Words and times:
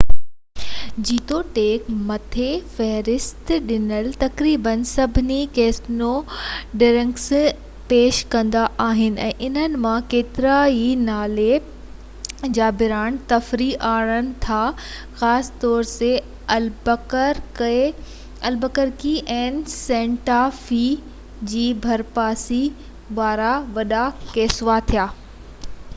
جيتوڻيڪ، 1.07 1.89
مٿي 2.05 2.45
فهرست 2.77 3.51
ڏنل 3.71 4.07
تقريبن 4.23 4.85
سڀئي 4.91 5.35
ڪسينو 5.57 6.07
ڊرنڪس 6.83 7.27
پيش 7.91 8.21
ڪندا 8.35 8.63
آهن، 8.85 9.19
۽ 9.25 9.35
انهن 9.49 9.75
مان 9.83 10.07
ڪيترائي 10.13 10.87
نالي-برانڊ 11.09 13.21
تفريح 13.33 13.85
آڻين 13.91 14.31
ٿا 14.47 14.63
خاص 15.21 15.53
طور 15.65 15.85
تي 15.93 16.11
البڪرڪي 16.55 19.13
۽ 19.35 19.61
سينٽا 19.77 20.39
في 20.65 20.81
جي 21.53 21.67
ڀرپاسي 21.85 22.63
وارا 23.21 23.53
وڏا 23.79 24.05
ڪسينو 24.33 25.07